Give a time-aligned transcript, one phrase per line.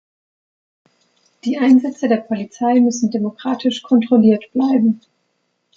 [1.45, 5.01] Die Einsätze der Polizei müssen demokratisch kontrolliert bleiben.